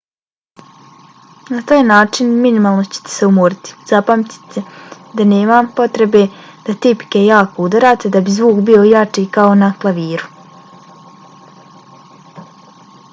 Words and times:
na 1.55 1.59
taj 1.71 1.81
način 1.89 2.31
minimalno 2.45 2.85
ćete 2.95 3.11
se 3.15 3.27
umoriti. 3.31 3.75
zapamtite 3.91 4.63
da 5.21 5.27
nema 5.35 5.59
potrebe 5.81 6.23
da 6.71 6.77
tipke 6.87 7.23
jako 7.27 7.67
udarate 7.69 8.13
da 8.17 8.25
bi 8.29 8.37
zvuk 8.41 8.65
bio 8.73 8.83
jači 8.93 9.27
kao 9.39 9.55
na 9.63 9.73
klaviru 9.81 10.35